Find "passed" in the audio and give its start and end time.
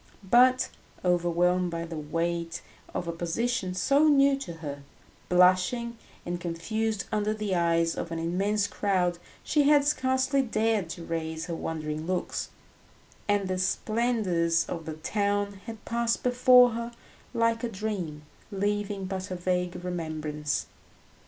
15.85-16.23